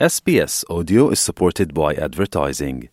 SBS 0.00 0.64
Audio 0.68 1.10
is 1.10 1.20
supported 1.20 1.72
by 1.72 1.94
advertising. 1.94 2.88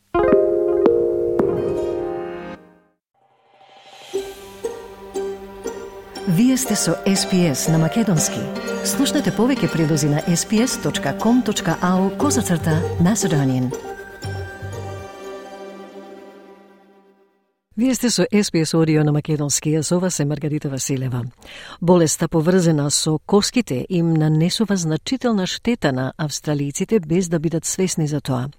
Вие 6.27 6.57
сте 6.57 6.75
со 6.75 6.91
SPS 6.91 7.71
на 7.71 7.77
Македонски. 7.77 8.39
Слушнете 8.85 9.31
повеќе 9.31 9.71
прилози 9.73 10.09
на 10.13 10.21
sps.com.au 10.21 12.17
козацрта 12.17 12.81
на 13.01 13.15
Седонин. 13.15 13.71
Вие 17.77 17.95
сте 17.95 18.09
со 18.09 18.23
SPS 18.23 18.75
Audio 18.75 19.03
на 19.03 19.11
Македонски, 19.11 19.75
а 19.75 19.83
со 19.83 19.99
вас 19.99 20.19
е 20.19 20.25
Маргарита 20.25 20.69
Василева. 20.69 21.23
Болеста 21.81 22.27
поврзена 22.27 22.91
со 22.91 23.19
коските 23.25 23.85
им 23.89 24.13
нанесува 24.13 24.75
значителна 24.75 25.47
штета 25.47 25.93
на 25.93 26.13
австралиците 26.17 26.99
без 26.99 27.29
да 27.29 27.39
бидат 27.39 27.65
свесни 27.65 28.07
за 28.07 28.21
тоа. 28.21 28.49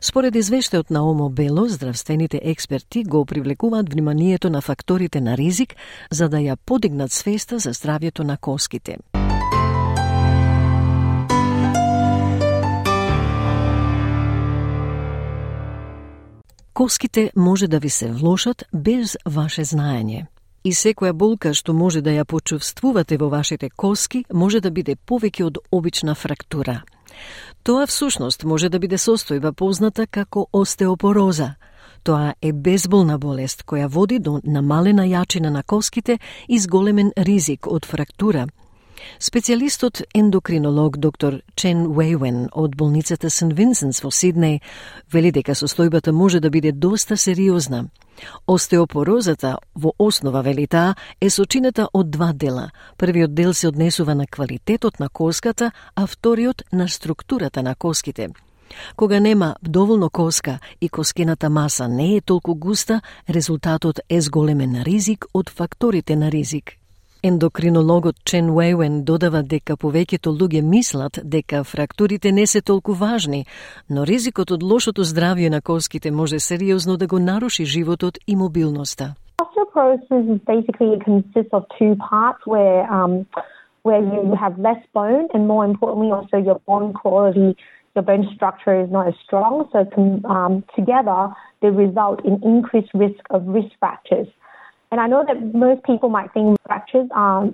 Според 0.00 0.34
извештајот 0.34 0.90
на 0.90 1.10
Омо 1.10 1.28
Бело, 1.28 1.68
здравствените 1.68 2.40
експерти 2.42 3.04
го 3.04 3.24
привлекуваат 3.24 3.92
вниманието 3.92 4.50
на 4.50 4.60
факторите 4.60 5.20
на 5.20 5.36
ризик 5.36 5.76
за 6.10 6.28
да 6.28 6.36
ја 6.36 6.56
подигнат 6.66 7.12
свеста 7.12 7.58
за 7.58 7.70
здравјето 7.70 8.24
на 8.24 8.36
коските. 8.36 8.96
Коските 16.76 17.30
може 17.36 17.68
да 17.68 17.78
ви 17.78 17.90
се 17.90 18.12
влошат 18.12 18.64
без 18.72 19.16
ваше 19.24 19.62
знаење. 19.64 20.26
И 20.64 20.74
секоја 20.76 21.12
болка 21.12 21.54
што 21.56 21.72
може 21.72 22.02
да 22.04 22.12
ја 22.12 22.24
почувствувате 22.28 23.16
во 23.16 23.30
вашите 23.32 23.70
коски 23.70 24.24
може 24.32 24.60
да 24.60 24.70
биде 24.70 24.96
повеќе 24.96 25.46
од 25.46 25.58
обична 25.72 26.14
фрактура. 26.14 26.82
Тоа 27.62 27.86
всушност 27.86 28.44
може 28.44 28.68
да 28.68 28.78
биде 28.78 28.98
состојба 29.00 29.52
позната 29.52 30.06
како 30.06 30.46
остеопороза. 30.52 31.54
Тоа 32.02 32.34
е 32.42 32.52
безболна 32.52 33.16
болест 33.18 33.64
која 33.64 33.88
води 33.88 34.18
до 34.18 34.40
намалена 34.44 35.08
јачина 35.08 35.48
на 35.48 35.62
коските 35.62 36.18
и 36.48 36.58
зголемен 36.58 37.12
ризик 37.16 37.66
од 37.66 37.86
фрактура– 37.86 38.46
Специјалистот 39.20 40.02
ендокринолог 40.14 40.96
доктор 40.96 41.40
Чен 41.56 41.86
Уейвен 41.86 42.48
од 42.52 42.76
болницата 42.76 43.30
Сен 43.30 43.52
Винсенс 43.52 44.02
во 44.04 44.10
Сиднеј 44.10 44.60
вели 45.12 45.32
дека 45.32 45.54
состојбата 45.54 46.12
може 46.12 46.40
да 46.40 46.50
биде 46.50 46.72
доста 46.72 47.16
сериозна. 47.16 47.88
Остеопорозата 48.46 49.56
во 49.74 49.92
основа 49.98 50.42
вели 50.42 50.66
таа 50.66 50.94
е 51.20 51.30
сочинета 51.30 51.88
од 51.92 52.10
два 52.10 52.32
дела. 52.32 52.70
Првиот 52.96 53.34
дел 53.34 53.54
се 53.54 53.68
однесува 53.68 54.14
на 54.14 54.26
квалитетот 54.26 55.00
на 55.00 55.08
коската, 55.08 55.72
а 55.94 56.06
вториот 56.06 56.62
на 56.72 56.88
структурата 56.88 57.62
на 57.62 57.74
коските. 57.74 58.28
Кога 58.96 59.20
нема 59.20 59.56
доволно 59.62 60.10
коска 60.10 60.58
и 60.80 60.88
коскената 60.88 61.50
маса 61.50 61.88
не 61.88 62.16
е 62.16 62.20
толку 62.20 62.54
густа, 62.54 63.00
резултатот 63.30 64.00
е 64.08 64.20
зголемен 64.20 64.82
ризик 64.82 65.26
од 65.34 65.50
факторите 65.50 66.16
на 66.16 66.30
ризик. 66.30 66.85
Ендокринологот 67.28 68.14
Чен 68.24 68.50
Уейвен 68.50 69.00
додава 69.02 69.40
дека 69.42 69.74
повеќето 69.74 70.30
луѓе 70.30 70.60
мислат 70.62 71.18
дека 71.34 71.64
фрактурите 71.66 72.30
не 72.32 72.44
се 72.46 72.60
толку 72.62 72.92
важни, 72.94 73.46
но 73.90 74.04
ризикот 74.06 74.52
од 74.54 74.62
лошото 74.62 75.02
здравје 75.02 75.50
на 75.50 75.60
коските 75.60 76.12
може 76.14 76.38
сериозно 76.38 76.96
да 76.96 77.06
го 77.06 77.18
наруши 77.18 77.64
животот 77.64 78.18
и 78.28 78.36
мобилноста. 78.36 79.14
Osteoporosis 79.42 80.38
basically 80.52 80.94
consists 81.08 81.52
of 81.58 81.66
two 81.78 81.92
parts 82.10 82.46
where 82.46 82.86
um, 82.98 83.26
where 83.86 84.02
you 84.14 84.22
have 84.44 84.54
less 84.68 84.82
bone 84.94 85.26
and 85.34 85.42
more 85.52 85.64
importantly 85.72 86.10
also 86.18 86.36
your 86.48 86.60
bone 86.70 86.92
quality, 87.02 87.50
your 87.96 88.04
bone 88.10 88.24
structure 88.36 88.74
is 88.84 88.88
not 88.96 89.04
as 89.12 89.18
strong. 89.26 89.52
So 89.72 89.78
um, 90.36 90.62
together 90.78 91.20
they 91.60 91.70
result 91.86 92.18
in 92.28 92.34
increased 92.54 92.92
risk 92.94 93.22
of 93.34 93.40
wrist 93.54 93.72
fractures. 93.80 94.30
And 94.90 95.00
I 95.00 95.06
know 95.08 95.24
that 95.28 95.38
most 95.54 95.82
people 95.84 96.08
might 96.08 96.32
think 96.32 96.58
fractures 96.64 97.08
are 97.12 97.50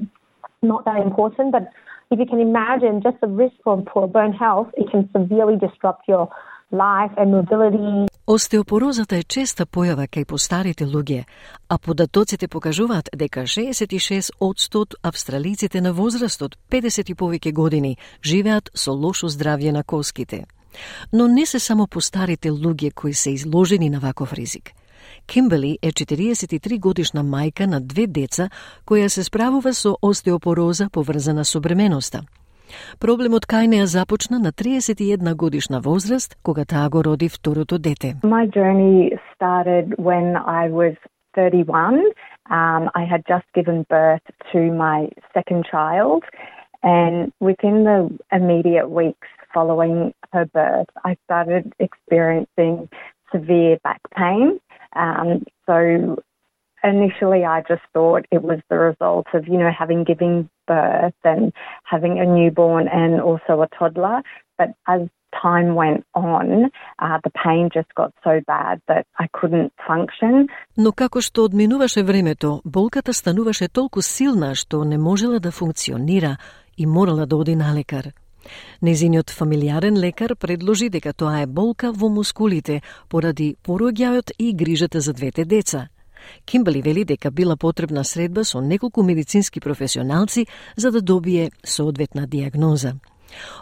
not 0.62 0.84
that 0.84 1.00
important, 1.00 1.52
but 1.52 1.64
if 2.10 2.18
you 2.18 2.26
can 2.26 2.40
imagine 2.40 3.00
just 3.02 3.18
the 3.20 3.26
risk 3.26 3.56
for 3.64 3.82
poor 3.82 4.06
bone 4.06 4.32
health, 4.32 4.68
it 4.76 4.90
can 4.90 5.08
severely 5.16 5.56
disrupt 5.56 6.02
your 6.08 6.28
life 6.70 7.12
and 7.16 7.32
mobility. 7.32 8.08
Остеопорозата 8.26 9.16
е 9.16 9.22
честа 9.22 9.66
појава 9.66 10.06
кај 10.06 10.24
постарите 10.24 10.86
луѓе, 10.86 11.24
а 11.68 11.78
податоците 11.78 12.48
покажуваат 12.48 13.08
дека 13.16 13.40
66 13.40 14.30
од 14.40 14.56
100 14.56 14.94
австралиците 15.02 15.80
на 15.80 15.92
возраст 15.92 16.42
од 16.42 16.56
50 16.70 17.10
и 17.10 17.14
повеќе 17.14 17.52
години 17.52 17.96
живеат 18.22 18.70
со 18.74 18.92
лошо 18.92 19.26
здравје 19.26 19.72
на 19.72 19.82
коските. 19.82 20.44
Но 21.12 21.26
не 21.28 21.46
се 21.46 21.58
само 21.58 21.86
постарите 21.86 22.50
луѓе 22.50 22.94
кои 22.94 23.14
се 23.14 23.30
изложени 23.30 23.90
на 23.90 23.98
ваков 23.98 24.32
ризик– 24.32 24.70
Кимбели 25.26 25.78
е 25.82 25.92
43 25.92 26.80
годишна 26.80 27.22
мајка 27.24 27.66
на 27.66 27.80
две 27.80 28.06
деца 28.06 28.48
која 28.86 29.08
се 29.08 29.22
справува 29.22 29.72
со 29.72 29.96
остеопороза 30.02 30.88
поврзана 30.92 31.44
со 31.44 31.60
бременоста. 31.60 32.22
Проблемот 33.00 33.46
кај 33.46 33.66
неа 33.72 33.86
започна 33.86 34.38
на 34.38 34.52
31 34.52 35.34
годишна 35.34 35.80
возраст, 35.80 36.36
кога 36.42 36.64
таа 36.64 36.88
го 36.88 37.04
роди 37.04 37.28
второто 37.28 37.78
дете. 37.78 38.16
My 38.22 38.46
journey 38.46 39.12
started 39.34 39.94
when 39.98 40.36
I 40.36 40.68
was 40.70 40.94
31. 41.34 42.12
Um, 42.50 42.90
I 42.94 43.04
had 43.04 43.22
just 43.26 43.46
given 43.54 43.84
birth 43.88 44.26
to 44.52 44.60
my 44.72 45.08
second 45.34 45.64
child, 45.70 46.22
and 46.82 47.32
within 47.40 47.84
the 47.84 48.10
immediate 48.32 48.90
weeks 48.90 49.28
following 49.54 50.12
her 50.32 50.46
birth, 50.46 50.90
I 51.04 51.16
started 51.24 51.72
experiencing 51.78 52.88
severe 53.32 53.78
back 53.84 54.00
pain. 54.16 54.60
Um, 54.94 55.44
so 55.66 56.16
initially 56.84 57.44
I 57.44 57.62
just 57.66 57.82
thought 57.92 58.26
it 58.30 58.42
was 58.42 58.60
the 58.68 58.78
result 58.78 59.26
of, 59.34 59.46
you 59.46 59.58
know, 59.58 59.70
having 59.76 60.04
given 60.04 60.50
birth 60.66 61.14
and 61.24 61.52
having 61.84 62.18
a 62.18 62.26
newborn 62.26 62.88
and 62.88 63.20
also 63.20 63.62
a 63.62 63.68
toddler. 63.78 64.22
But 64.58 64.70
as 64.86 65.08
time 65.40 65.74
went 65.74 66.04
on, 66.14 66.70
uh, 66.98 67.18
the 67.24 67.30
pain 67.30 67.70
just 67.72 67.92
got 67.94 68.12
so 68.22 68.40
bad 68.46 68.80
that 68.88 69.06
I 69.18 69.28
couldn't 69.32 69.72
function. 69.86 70.48
Но 70.76 70.92
како 70.92 71.20
што 71.20 71.44
одминуваше 71.44 72.02
времето, 72.02 72.60
болката 72.64 73.12
стануваше 73.12 73.68
толку 73.68 74.02
силна 74.02 74.54
што 74.54 74.84
не 74.84 74.98
можела 74.98 75.40
да 75.40 75.50
функционира 75.50 76.36
и 76.76 76.86
морала 76.86 77.26
да 77.26 77.36
оди 77.36 77.56
на 77.56 77.72
лекар. 77.74 78.12
Незиниот 78.82 79.30
фамилиарен 79.30 79.98
лекар 79.98 80.36
предложи 80.36 80.88
дека 80.88 81.12
тоа 81.12 81.42
е 81.42 81.46
болка 81.46 81.92
во 81.92 82.08
мускулите 82.08 82.82
поради 83.08 83.56
пороѓајот 83.64 84.32
и 84.38 84.52
грижата 84.54 85.00
за 85.00 85.12
двете 85.12 85.44
деца. 85.44 85.88
Кимбали 86.44 86.82
вели 86.82 87.04
дека 87.04 87.30
била 87.30 87.56
потребна 87.56 88.04
средба 88.04 88.44
со 88.44 88.60
неколку 88.60 89.02
медицински 89.02 89.60
професионалци 89.60 90.46
за 90.76 90.90
да 90.90 91.02
добие 91.02 91.50
соодветна 91.64 92.26
диагноза. 92.26 92.94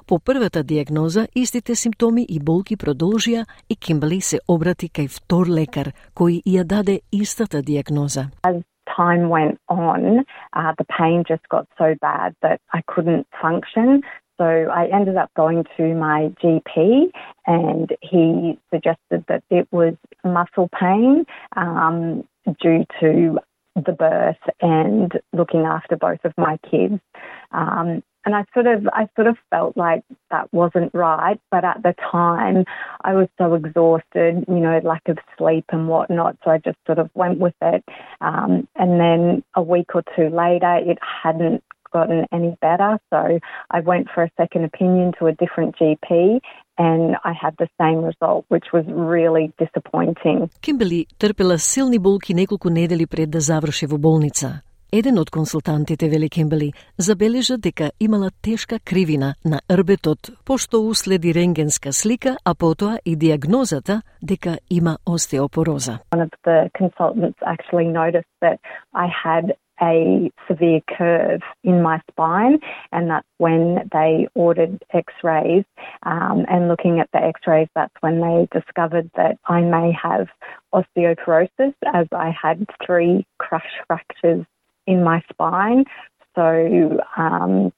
По 0.06 0.18
првата 0.18 0.62
диагноза, 0.64 1.28
истите 1.34 1.74
симптоми 1.74 2.26
и 2.28 2.41
болки 2.41 2.76
продолжија 2.76 3.44
и 3.68 3.76
Кимбали 3.76 4.20
се 4.20 4.41
обрати 4.48 4.88
кај 4.88 5.08
втор 5.08 5.47
лекар, 5.47 5.92
кој 6.14 6.42
ја 6.47 6.64
даде 6.64 7.00
истата 7.12 7.62
диагноза. 7.62 8.30
As 8.42 8.62
time 8.97 9.28
went 9.28 9.58
on, 9.68 10.24
uh, 10.56 10.72
the 10.78 10.86
pain 10.98 11.24
just 11.28 11.47
got 11.48 11.66
so 11.78 11.94
bad 12.00 12.34
that 12.42 12.58
I 12.72 12.80
couldn't 12.92 13.26
function. 13.41 14.02
So 14.40 14.46
I 14.46 14.86
ended 14.86 15.18
up 15.18 15.30
going 15.36 15.64
to 15.76 15.94
my 15.94 16.32
GP 16.42 17.10
and 17.46 17.90
he 18.00 18.58
suggested 18.72 19.22
that 19.28 19.42
it 19.50 19.68
was 19.70 19.94
muscle 20.24 20.70
pain 20.80 21.26
um, 21.58 22.26
due 22.58 22.86
to 23.00 23.38
the 23.76 23.92
birth 23.92 24.38
and 24.62 25.12
looking 25.34 25.66
after 25.66 25.94
both 25.94 26.20
of 26.24 26.32
my 26.38 26.58
kids. 26.70 27.00
Um, 27.52 28.02
and 28.24 28.34
I 28.34 28.46
sort 28.54 28.66
of, 28.66 28.88
I 28.94 29.08
sort 29.14 29.26
of 29.26 29.36
felt 29.50 29.76
like 29.76 30.04
that 30.30 30.50
wasn't 30.54 30.94
right. 30.94 31.38
But 31.50 31.66
at 31.66 31.82
the 31.82 31.94
time, 32.10 32.64
I 33.03 33.12
was 33.12 33.28
so 33.36 33.53
exhausted, 33.53 34.47
you 34.48 34.60
know, 34.60 34.80
lack 34.82 35.06
of 35.09 35.18
sleep 35.36 35.66
and 35.68 35.86
whatnot. 35.86 36.38
So 36.44 36.50
I 36.50 36.59
just 36.59 36.78
sort 36.86 36.98
of 36.98 37.10
went 37.12 37.41
with 37.41 37.54
it. 37.60 37.84
Um, 38.22 38.66
and 38.74 38.98
then 38.98 39.44
a 39.54 39.62
week 39.62 39.94
or 39.94 40.03
two 40.16 40.34
later, 40.34 40.76
it 40.76 40.98
hadn't 41.03 41.62
gotten 41.91 42.27
any 42.33 42.57
better. 42.60 42.98
So 43.10 43.21
I 43.71 43.81
went 43.81 44.07
for 44.15 44.22
a 44.22 44.31
second 44.37 44.65
opinion 44.65 45.13
to 45.19 45.27
a 45.27 45.34
different 45.42 45.77
GP 45.78 46.41
and 46.78 47.16
I 47.31 47.33
had 47.33 47.54
the 47.59 47.69
same 47.81 48.01
result, 48.10 48.45
which 48.48 48.69
was 48.72 48.84
really 49.13 49.53
disappointing. 49.59 50.51
Кимбели 50.60 51.07
трпела 51.19 51.59
силни 51.59 51.98
болки 51.98 52.33
неколку 52.33 52.69
недели 52.71 53.07
пред 53.07 53.31
да 53.31 53.41
заврши 53.41 53.87
во 53.87 53.98
болница. 53.98 54.63
Еден 54.92 55.19
од 55.19 55.31
консултантите, 55.31 56.09
вели 56.09 56.28
Кембели, 56.28 56.72
забележа 56.98 57.57
дека 57.59 57.91
имала 58.01 58.31
тешка 58.42 58.78
кривина 58.84 59.34
на 59.45 59.60
рбетот, 59.71 60.31
пошто 60.45 60.81
уследи 60.83 61.34
рентгенска 61.34 61.92
слика, 61.92 62.37
а 62.45 62.54
потоа 62.54 62.98
и 63.04 63.16
диагнозата 63.16 64.03
дека 64.22 64.59
има 64.71 64.98
остеопороза. 65.07 65.98
One 66.10 66.22
of 66.27 66.33
the 66.45 66.71
consultants 66.75 67.39
actually 67.47 67.87
noticed 67.87 68.34
that 68.42 68.59
I 68.95 69.07
had 69.25 69.54
a 69.82 70.30
severe 70.48 70.80
curve 70.97 71.41
in 71.65 71.82
my 71.82 72.00
spine, 72.10 72.59
and 72.92 73.10
that's 73.10 73.27
when 73.38 73.88
they 73.92 74.28
ordered 74.34 74.82
x 74.92 75.12
rays. 75.22 75.65
Um, 76.03 76.44
and 76.48 76.68
looking 76.68 77.00
at 77.00 77.09
the 77.12 77.22
x 77.22 77.41
rays, 77.47 77.68
that's 77.74 77.94
when 78.00 78.21
they 78.21 78.48
discovered 78.53 79.10
that 79.16 79.38
I 79.47 79.60
may 79.62 79.92
have 79.92 80.28
osteoporosis 80.74 81.74
as 81.92 82.06
I 82.12 82.30
had 82.30 82.66
three 82.84 83.27
crush 83.38 83.71
fractures 83.86 84.44
in 84.86 85.03
my 85.04 85.22
spine. 85.30 85.84
So, 86.34 87.00
um, 87.16 87.72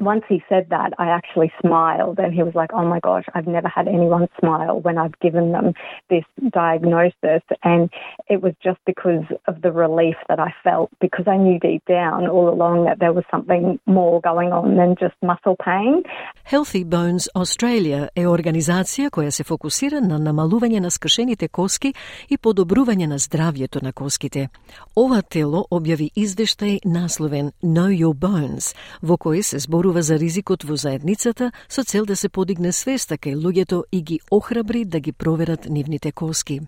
once 0.00 0.24
he 0.28 0.42
said 0.48 0.66
that, 0.70 0.92
I 0.98 1.08
actually 1.08 1.50
smiled 1.60 2.18
and 2.18 2.32
he 2.32 2.42
was 2.42 2.54
like, 2.54 2.70
Oh 2.74 2.84
my 2.84 3.00
gosh, 3.00 3.24
I've 3.34 3.46
never 3.46 3.68
had 3.68 3.88
anyone 3.88 4.28
smile 4.38 4.80
when 4.80 4.98
I've 4.98 5.18
given 5.20 5.52
them 5.52 5.72
this 6.10 6.24
diagnosis. 6.52 7.42
And 7.62 7.90
it 8.28 8.42
was 8.42 8.52
just 8.62 8.78
because 8.86 9.24
of 9.48 9.62
the 9.62 9.72
relief 9.72 10.16
that 10.28 10.38
I 10.38 10.52
felt 10.62 10.90
because 11.00 11.26
I 11.26 11.36
knew 11.36 11.58
deep 11.58 11.82
down 11.88 12.28
all 12.28 12.48
along 12.48 12.84
that 12.84 12.98
there 12.98 13.12
was 13.12 13.24
something 13.30 13.80
more 13.86 14.20
going 14.20 14.52
on 14.52 14.76
than 14.76 14.96
just 15.00 15.14
muscle 15.22 15.56
pain. 15.64 16.02
Healthy 16.44 16.84
Bones 16.84 17.28
Australia 17.34 18.08
е 18.14 18.26
организација 18.26 19.10
која 19.10 19.30
се 19.30 19.44
фокусира 19.44 20.00
на 20.00 20.18
намалување 20.18 20.80
на 20.80 20.90
скршените 20.90 21.48
коски 21.48 21.94
и 22.28 22.38
подобрување 22.38 23.08
на 23.08 23.18
здравјето 23.18 23.82
на 23.82 23.92
коските. 23.92 24.48
Ова 24.96 25.22
тело 25.22 25.66
објави 25.70 26.12
извештај 26.14 26.78
насловен 26.84 27.50
Know 27.62 27.90
Your 27.90 28.14
Bones, 28.14 28.74
во 29.02 29.16
кој 29.16 29.42
се 29.42 29.58
зборува 29.58 29.86
зборува 29.91 30.01
за 30.01 30.17
ризикот 30.17 30.63
во 30.63 30.75
заедницата 30.75 31.51
со 31.67 31.83
цел 31.83 32.05
да 32.05 32.15
се 32.15 32.29
подигне 32.29 32.71
свеста 32.71 33.17
кај 33.17 33.35
луѓето 33.35 33.83
и 33.91 34.01
ги 34.01 34.19
охрабри 34.31 34.85
да 34.85 34.99
ги 34.99 35.11
проверат 35.11 35.67
нивните 35.69 36.11
коски. 36.11 36.61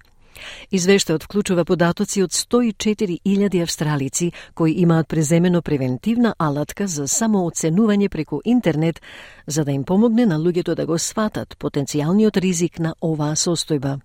Извештајот 0.71 1.23
вклучува 1.23 1.63
податоци 1.63 2.23
од 2.23 2.31
104.000 2.31 3.61
австралици 3.63 4.31
кои 4.55 4.81
имаат 4.81 5.07
преземено 5.07 5.61
превентивна 5.61 6.35
алатка 6.37 6.87
за 6.87 7.07
самооценување 7.07 8.09
преку 8.09 8.41
интернет 8.43 8.99
за 9.47 9.63
да 9.63 9.71
им 9.71 9.83
помогне 9.83 10.25
на 10.25 10.37
луѓето 10.37 10.75
да 10.75 10.85
го 10.85 10.97
сватат 10.97 11.55
потенцијалниот 11.59 12.37
ризик 12.37 12.79
на 12.79 12.95
оваа 13.01 13.35
состојба. 13.35 13.99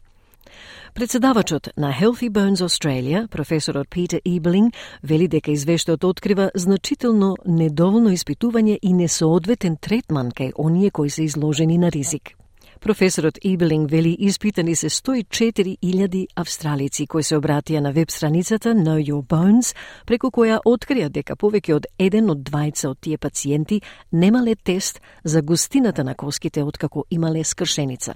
Председавачот 0.95 1.69
на 1.77 1.93
Healthy 1.93 2.31
Bones 2.31 2.63
Australia, 2.63 3.29
професорот 3.29 3.89
Питер 3.89 4.21
Иблинг, 4.25 4.75
вели 5.03 5.29
дека 5.29 5.51
извештајот 5.51 6.05
открива 6.05 6.51
значително 6.55 7.37
недоволно 7.47 8.11
испитување 8.11 8.79
и 8.83 8.93
несоодветен 8.93 9.77
третман 9.77 10.31
кај 10.31 10.53
оние 10.59 10.91
кои 10.91 11.11
се 11.11 11.23
изложени 11.23 11.79
на 11.79 11.91
ризик. 11.91 12.39
Професорот 12.81 13.39
Ибелинг 13.43 13.91
вели 13.91 14.17
испитани 14.19 14.77
се 14.77 14.89
104.000 14.89 16.27
австралици 16.37 17.07
кои 17.07 17.23
се 17.23 17.37
обратија 17.37 17.81
на 17.81 17.93
веб 17.93 18.11
страницата 18.11 18.75
Know 18.75 19.03
Your 19.03 19.23
Bones, 19.27 19.75
преку 20.07 20.31
која 20.31 20.61
открија 20.63 21.09
дека 21.09 21.35
повеќе 21.37 21.75
од 21.75 21.87
еден 21.99 22.31
од 22.31 22.47
двајца 22.47 22.93
од 22.93 23.01
тие 23.01 23.19
пациенти 23.19 23.81
немале 24.13 24.55
тест 24.55 25.01
за 25.25 25.43
густината 25.43 26.05
на 26.05 26.15
коските 26.15 26.63
откако 26.63 27.05
имале 27.11 27.45
скршеница. 27.45 28.15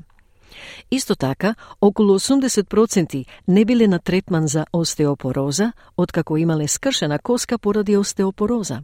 Исто 0.91 1.15
така, 1.15 1.55
околу 1.81 2.19
80% 2.19 3.27
не 3.49 3.65
биле 3.65 3.89
на 3.89 3.99
третман 3.99 4.47
за 4.47 4.67
остеопороза, 4.73 5.73
откако 5.97 6.37
имале 6.37 6.69
скршена 6.69 7.19
коска 7.19 7.59
поради 7.59 7.97
остеопороза. 7.97 8.81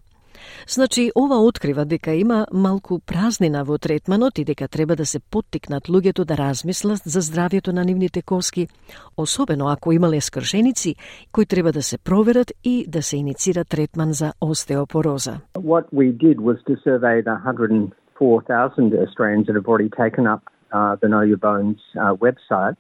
Значи, 0.69 1.11
ова 1.15 1.37
открива 1.37 1.85
дека 1.85 2.13
има 2.15 2.47
малку 2.53 2.99
празнина 2.99 3.65
во 3.65 3.79
третманот 3.79 4.39
и 4.39 4.45
дека 4.45 4.69
треба 4.69 4.97
да 4.97 5.07
се 5.07 5.21
поттикнат 5.21 5.89
луѓето 5.89 6.25
да 6.25 6.37
размислат 6.37 7.01
за 7.05 7.21
здравјето 7.21 7.73
на 7.73 7.85
нивните 7.85 8.23
коски, 8.23 8.69
особено 9.17 9.69
ако 9.69 9.93
имале 9.93 10.21
скршеници 10.21 10.95
кои 11.33 11.47
треба 11.47 11.73
да 11.73 11.83
се 11.83 11.99
проверат 11.99 12.53
и 12.65 12.87
да 12.89 13.03
се 13.03 13.17
иницира 13.17 13.65
третман 13.65 14.13
за 14.13 14.33
остеопороза. 14.41 15.41
What 15.57 15.85
we 15.95 16.13
did 16.13 16.37
was 16.39 16.59
to 16.69 16.75
survey 16.87 17.23
the 17.23 17.37
104,000 17.45 18.95
Australians 19.05 19.47
that 19.47 19.57
have 19.57 19.69
already 19.69 19.91
taken 19.91 20.27
up 20.35 20.43
uh, 20.73 20.97
the 21.01 21.09
Know 21.09 21.21
Your 21.21 21.37
Bones 21.37 21.81
uh, 22.01 22.15
website. 22.15 22.77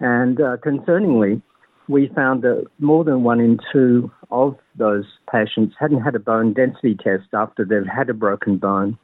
And 0.00 0.40
uh, 0.40 0.56
concerningly, 0.64 1.40
we 1.88 2.10
found 2.14 2.42
that 2.42 2.66
more 2.78 3.04
than 3.04 3.22
one 3.22 3.40
in 3.40 3.58
two 3.72 4.10
of 4.30 4.56
those 4.76 5.04
patients 5.30 5.74
hadn't 5.78 6.00
had 6.00 6.14
a 6.14 6.18
bone 6.18 6.52
density 6.52 6.94
test 6.94 7.28
after 7.32 7.64
they've 7.64 7.86
had 7.86 8.08
a 8.08 8.14
broken 8.14 8.56
bone, 8.56 8.98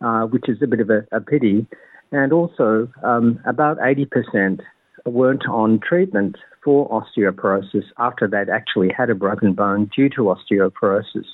uh, 0.00 0.22
which 0.22 0.48
is 0.48 0.58
a 0.62 0.66
bit 0.66 0.80
of 0.80 0.90
a, 0.90 1.06
a 1.12 1.20
pity. 1.20 1.66
And 2.12 2.32
also, 2.32 2.88
um, 3.02 3.40
about 3.46 3.78
80% 3.78 4.60
weren't 5.06 5.46
on 5.48 5.80
treatment 5.80 6.36
for 6.62 6.88
osteoporosis 6.90 7.84
after 7.98 8.28
they'd 8.28 8.50
actually 8.52 8.90
had 8.96 9.08
a 9.08 9.14
broken 9.14 9.54
bone 9.54 9.90
due 9.94 10.08
to 10.10 10.34
osteoporosis. 10.34 11.26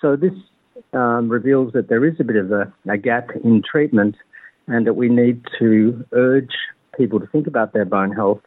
So 0.00 0.14
this 0.16 0.32
um, 0.92 1.28
reveals 1.28 1.72
that 1.72 1.88
there 1.88 2.04
is 2.04 2.14
a 2.20 2.24
bit 2.24 2.36
of 2.36 2.52
a, 2.52 2.72
a 2.88 2.96
gap 2.96 3.30
in 3.42 3.62
treatment 3.68 4.14
and 4.66 4.86
that 4.86 4.94
we 4.94 5.08
need 5.08 5.44
to 5.58 6.04
urge 6.12 6.54
people 6.96 7.20
to 7.20 7.26
think 7.26 7.46
about 7.46 7.72
their 7.72 7.84
bone 7.84 8.12
health. 8.12 8.40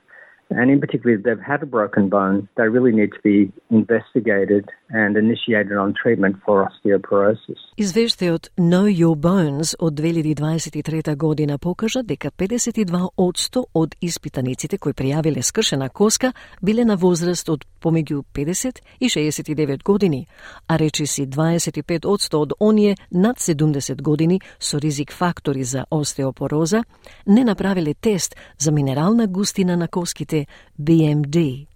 And 0.49 0.71
in 0.71 0.79
particular, 0.79 1.15
if 1.15 1.23
they've 1.23 1.39
had 1.39 1.61
a 1.61 1.67
broken 1.67 2.09
bone, 2.09 2.49
they 2.57 2.67
really 2.67 2.91
need 2.91 3.13
to 3.13 3.19
be 3.23 3.51
investigated 3.69 4.69
and 4.89 5.17
initiated 5.17 5.77
on 5.77 5.93
treatment 5.93 6.35
for 6.45 6.67
osteoporosis. 6.67 7.59
Извештајот 7.77 8.49
Know 8.57 8.87
Your 8.87 9.15
Bones 9.15 9.75
од 9.79 9.93
2023 9.93 11.15
година 11.15 11.57
покажа 11.57 12.03
дека 12.03 12.31
52% 12.31 13.63
од 13.73 13.95
испитаниците 14.01 14.77
кои 14.77 14.93
пријавиле 14.93 15.41
скршена 15.41 15.89
коска 15.89 16.33
биле 16.61 16.85
на 16.85 16.95
возраст 16.95 17.49
од 17.49 17.65
помеѓу 17.81 18.23
50 18.33 18.81
и 18.99 19.09
69 19.09 19.83
години, 19.83 20.27
а 20.67 20.77
речиси 20.77 21.27
25% 21.27 22.35
од 22.35 22.53
оние 22.59 22.95
над 23.11 23.37
70 23.37 24.01
години 24.01 24.41
со 24.59 24.79
ризик 24.79 25.13
фактори 25.13 25.63
за 25.63 25.85
остеопороза 25.91 26.83
не 27.27 27.43
направиле 27.43 27.93
тест 27.93 28.35
за 28.57 28.71
минерална 28.71 29.27
густина 29.27 29.77
на 29.77 29.87
коските 29.87 30.47
BMD. 30.81 31.68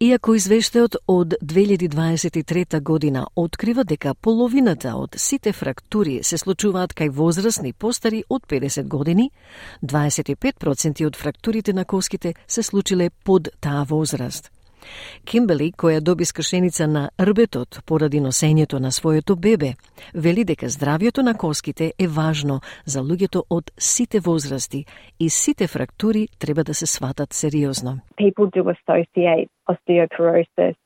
Иако 0.00 0.34
извештајот 0.36 0.96
од 1.08 1.34
2023 1.42 2.80
година 2.80 3.26
открива 3.36 3.84
дека 3.84 4.14
половината 4.14 4.96
од 4.96 5.16
сите 5.16 5.52
фрактури 5.52 6.18
се 6.22 6.38
случуваат 6.38 6.92
кај 6.94 7.10
возрастни 7.10 7.72
постари 7.72 8.24
од 8.28 8.42
50 8.48 8.88
години, 8.88 9.30
25% 9.82 11.06
од 11.06 11.16
фрактурите 11.16 11.72
на 11.72 11.84
коските 11.84 12.34
се 12.46 12.62
случиле 12.62 13.10
под 13.10 13.48
таа 13.60 13.84
возраст. 13.88 14.55
Кимбели, 15.24 15.72
која 15.72 16.00
доби 16.00 16.24
скршеница 16.24 16.86
на 16.86 17.10
рбетот 17.20 17.80
поради 17.86 18.20
носењето 18.20 18.78
на 18.78 18.92
своето 18.92 19.36
бебе, 19.36 19.74
вели 20.14 20.44
дека 20.44 20.66
здравјето 20.66 21.22
на 21.22 21.34
коските 21.34 21.92
е 21.98 22.08
важно 22.08 22.60
за 22.84 23.00
луѓето 23.00 23.42
од 23.50 23.70
сите 23.78 24.20
возрасти 24.20 24.84
и 25.20 25.30
сите 25.30 25.66
фрактури 25.66 26.28
треба 26.38 26.64
да 26.64 26.74
се 26.74 26.86
сватат 26.86 27.32
сериозно. 27.32 27.98
People 28.16 28.50
do 28.50 28.62
associate 28.76 29.48
osteoporosis 29.68 30.76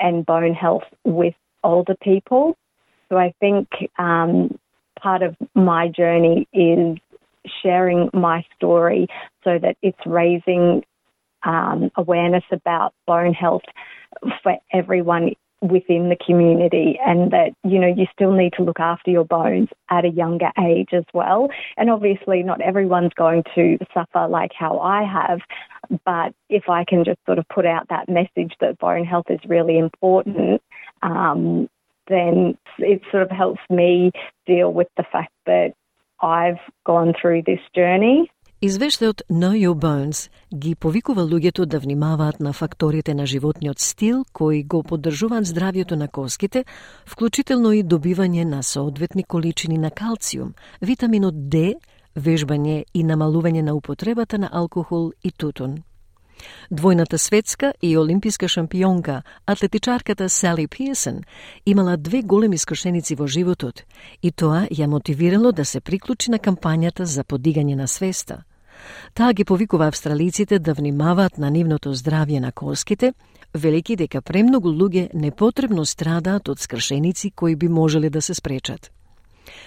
and 0.00 0.24
bone 0.26 0.54
health 0.54 0.88
with 1.04 1.34
older 1.62 1.96
people. 2.08 2.56
So 3.08 3.16
I 3.16 3.32
think 3.40 3.68
um, 3.98 4.58
part 5.00 5.22
of 5.22 5.34
my 5.54 5.88
journey 5.88 6.48
is 6.52 6.98
sharing 7.62 8.10
my 8.12 8.44
story 8.56 9.06
so 9.44 9.58
that 9.58 9.76
it's 9.82 10.04
raising 10.06 10.82
um, 11.46 11.90
awareness 11.96 12.44
about 12.50 12.92
bone 13.06 13.32
health 13.32 13.62
for 14.42 14.56
everyone 14.72 15.30
within 15.62 16.10
the 16.10 16.16
community 16.16 16.98
and 17.04 17.30
that 17.30 17.50
you 17.64 17.78
know 17.78 17.86
you 17.86 18.06
still 18.12 18.32
need 18.32 18.52
to 18.52 18.62
look 18.62 18.78
after 18.78 19.10
your 19.10 19.24
bones 19.24 19.68
at 19.90 20.04
a 20.04 20.08
younger 20.08 20.50
age 20.62 20.90
as 20.92 21.04
well. 21.14 21.48
And 21.78 21.88
obviously 21.88 22.42
not 22.42 22.60
everyone's 22.60 23.14
going 23.14 23.44
to 23.54 23.78
suffer 23.94 24.28
like 24.28 24.52
how 24.52 24.78
I 24.80 25.02
have 25.04 25.40
but 26.04 26.34
if 26.50 26.68
I 26.68 26.84
can 26.84 27.04
just 27.04 27.18
sort 27.26 27.38
of 27.38 27.48
put 27.48 27.64
out 27.64 27.88
that 27.88 28.08
message 28.08 28.54
that 28.60 28.78
bone 28.78 29.04
health 29.04 29.26
is 29.30 29.40
really 29.46 29.78
important 29.78 30.60
um, 31.02 31.68
then 32.08 32.58
it 32.78 33.02
sort 33.10 33.22
of 33.22 33.30
helps 33.30 33.60
me 33.70 34.12
deal 34.46 34.72
with 34.72 34.88
the 34.96 35.04
fact 35.10 35.32
that 35.46 35.72
I've 36.20 36.58
gone 36.84 37.14
through 37.20 37.42
this 37.42 37.60
journey 37.74 38.30
Извештајот 38.62 39.20
Know 39.28 39.52
Your 39.52 39.76
Bones 39.76 40.30
ги 40.48 40.74
повикува 40.74 41.20
луѓето 41.28 41.66
да 41.66 41.78
внимаваат 41.78 42.40
на 42.40 42.52
факторите 42.52 43.14
на 43.14 43.26
животниот 43.26 43.78
стил 43.78 44.24
кои 44.32 44.62
го 44.64 44.82
поддржуваат 44.82 45.44
здравјето 45.44 45.92
на 45.92 46.08
коските, 46.08 46.64
вклучително 47.04 47.72
и 47.72 47.84
добивање 47.84 48.44
на 48.44 48.62
соодветни 48.62 49.24
количини 49.24 49.76
на 49.78 49.90
калциум, 49.90 50.54
витаминот 50.80 51.50
Д, 51.50 51.74
вежбање 52.16 52.84
и 52.94 53.04
намалување 53.04 53.60
на 53.60 53.74
употребата 53.74 54.38
на 54.38 54.48
алкохол 54.52 55.12
и 55.22 55.30
тутун. 55.30 55.76
Двојната 56.72 57.18
светска 57.18 57.74
и 57.82 57.96
олимписка 57.98 58.48
шампионка, 58.48 59.22
атлетичарката 59.46 60.28
Сали 60.28 60.66
Пиесен, 60.66 61.22
имала 61.66 61.96
две 61.96 62.22
големи 62.22 62.58
скршеници 62.58 63.14
во 63.14 63.26
животот 63.26 63.84
и 64.22 64.32
тоа 64.32 64.64
ја 64.72 64.86
мотивирало 64.86 65.52
да 65.52 65.64
се 65.64 65.80
приклучи 65.80 66.30
на 66.30 66.38
кампањата 66.38 67.02
за 67.02 67.24
подигање 67.24 67.74
на 67.76 67.86
свеста. 67.86 68.45
Таа 69.14 69.32
ги 69.32 69.44
повикува 69.44 69.86
австралиците 69.88 70.58
да 70.58 70.74
внимаваат 70.74 71.38
на 71.38 71.50
нивното 71.50 71.94
здравје 71.94 72.40
на 72.40 72.52
коските, 72.52 73.12
велики 73.54 73.96
дека 73.96 74.22
премногу 74.22 74.68
луѓе 74.68 75.08
непотребно 75.14 75.84
страдаат 75.84 76.48
од 76.48 76.60
скршеници 76.60 77.30
кои 77.30 77.56
би 77.56 77.68
можеле 77.68 78.10
да 78.10 78.22
се 78.22 78.34
спречат. 78.34 78.90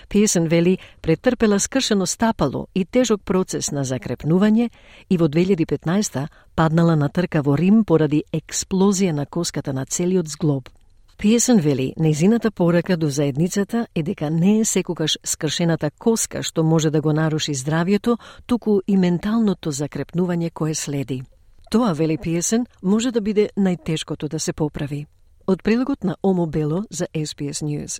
Песен 0.09 0.47
вели 0.47 0.77
претрпела 1.01 1.59
скршено 1.59 2.05
стапало 2.05 2.67
и 2.75 2.85
тежок 2.85 3.21
процес 3.25 3.71
на 3.71 3.85
закрепнување 3.85 4.69
и 5.09 5.17
во 5.17 5.27
2015 5.27 6.27
паднала 6.55 6.95
на 6.95 7.09
трка 7.09 7.41
во 7.41 7.55
Рим 7.55 7.85
поради 7.85 8.23
експлозија 8.33 9.11
на 9.11 9.25
коската 9.25 9.73
на 9.73 9.85
целиот 9.85 10.27
зглоб. 10.27 10.69
Пиесен 11.19 11.59
вели, 11.59 11.93
неизината 11.97 12.51
порака 12.51 12.97
до 12.97 13.09
заедницата 13.09 13.87
е 13.95 14.03
дека 14.03 14.29
не 14.29 14.59
е 14.59 14.65
секогаш 14.65 15.17
скршената 15.23 15.91
коска 15.91 16.43
што 16.43 16.63
може 16.63 16.89
да 16.89 17.01
го 17.01 17.11
наруши 17.13 17.51
здравјето, 17.51 18.15
туку 18.47 18.79
и 18.87 18.95
менталното 18.97 19.71
закрепнување 19.71 20.49
кое 20.53 20.75
следи. 20.75 21.23
Тоа, 21.71 21.91
вели 21.93 22.17
Пиесен, 22.17 22.65
може 22.83 23.11
да 23.11 23.21
биде 23.21 23.49
најтешкото 23.57 24.29
да 24.29 24.39
се 24.39 24.53
поправи. 24.53 25.05
Од 25.47 25.63
прилогот 25.63 26.03
на 26.03 26.15
Омо 26.23 26.45
Бело 26.47 26.83
за 26.89 27.07
SBS 27.13 27.67
News. 27.67 27.99